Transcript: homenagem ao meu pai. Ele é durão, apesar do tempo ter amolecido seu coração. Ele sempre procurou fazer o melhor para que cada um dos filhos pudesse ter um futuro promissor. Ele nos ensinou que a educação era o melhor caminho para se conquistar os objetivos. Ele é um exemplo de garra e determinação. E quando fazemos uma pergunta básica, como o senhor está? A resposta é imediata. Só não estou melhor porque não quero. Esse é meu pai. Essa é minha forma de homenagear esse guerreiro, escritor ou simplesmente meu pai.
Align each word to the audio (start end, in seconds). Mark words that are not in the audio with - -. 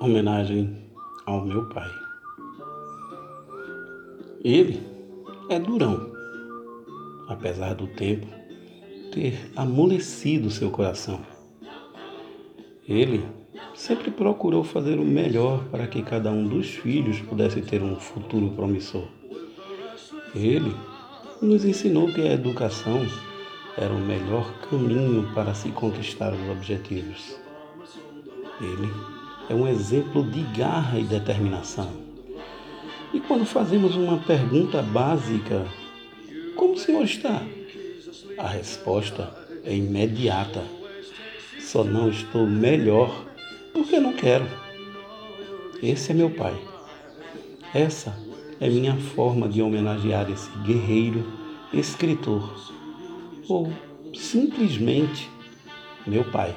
homenagem 0.00 0.78
ao 1.26 1.44
meu 1.44 1.68
pai. 1.68 1.90
Ele 4.42 4.80
é 5.50 5.58
durão, 5.58 6.10
apesar 7.28 7.74
do 7.74 7.86
tempo 7.86 8.26
ter 9.12 9.50
amolecido 9.54 10.50
seu 10.50 10.70
coração. 10.70 11.20
Ele 12.88 13.22
sempre 13.74 14.10
procurou 14.10 14.64
fazer 14.64 14.98
o 14.98 15.04
melhor 15.04 15.64
para 15.64 15.86
que 15.86 16.02
cada 16.02 16.30
um 16.30 16.48
dos 16.48 16.70
filhos 16.70 17.20
pudesse 17.20 17.60
ter 17.60 17.82
um 17.82 17.96
futuro 17.96 18.50
promissor. 18.52 19.06
Ele 20.34 20.74
nos 21.42 21.62
ensinou 21.66 22.10
que 22.10 22.22
a 22.22 22.32
educação 22.32 23.00
era 23.76 23.92
o 23.92 24.00
melhor 24.00 24.50
caminho 24.62 25.30
para 25.34 25.52
se 25.52 25.70
conquistar 25.72 26.32
os 26.32 26.48
objetivos. 26.48 27.38
Ele 28.60 29.19
é 29.50 29.54
um 29.54 29.66
exemplo 29.66 30.22
de 30.22 30.42
garra 30.56 31.00
e 31.00 31.02
determinação. 31.02 31.90
E 33.12 33.18
quando 33.18 33.44
fazemos 33.44 33.96
uma 33.96 34.18
pergunta 34.18 34.80
básica, 34.80 35.66
como 36.54 36.74
o 36.74 36.78
senhor 36.78 37.02
está? 37.02 37.42
A 38.38 38.46
resposta 38.46 39.36
é 39.64 39.74
imediata. 39.74 40.62
Só 41.58 41.82
não 41.82 42.08
estou 42.08 42.46
melhor 42.46 43.26
porque 43.74 43.98
não 43.98 44.12
quero. 44.12 44.46
Esse 45.82 46.12
é 46.12 46.14
meu 46.14 46.30
pai. 46.30 46.56
Essa 47.74 48.16
é 48.60 48.68
minha 48.68 48.94
forma 48.94 49.48
de 49.48 49.60
homenagear 49.60 50.30
esse 50.30 50.48
guerreiro, 50.58 51.26
escritor 51.72 52.70
ou 53.48 53.72
simplesmente 54.14 55.28
meu 56.06 56.22
pai. 56.22 56.54